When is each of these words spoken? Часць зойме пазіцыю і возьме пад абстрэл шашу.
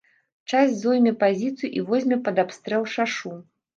Часць 0.53 0.73
зойме 0.83 1.13
пазіцыю 1.23 1.71
і 1.81 1.85
возьме 1.91 2.21
пад 2.31 2.43
абстрэл 2.45 2.83
шашу. 2.99 3.37